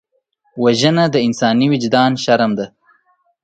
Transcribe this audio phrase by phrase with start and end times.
[0.63, 2.65] وژنه د انساني وجدان شرم ده